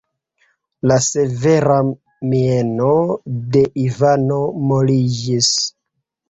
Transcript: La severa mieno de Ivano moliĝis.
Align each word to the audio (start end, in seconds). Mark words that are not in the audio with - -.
La 0.91 0.95
severa 1.07 1.75
mieno 2.31 2.87
de 3.57 3.63
Ivano 3.83 4.41
moliĝis. 4.73 5.53